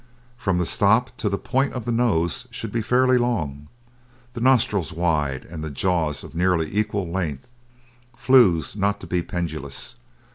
[0.35, 3.67] From the stop to the point of the nose should be fairly long,
[4.33, 7.45] the nostrils wide, and the jaws of nearly equal length;
[8.17, 9.97] flews not to be pendulous.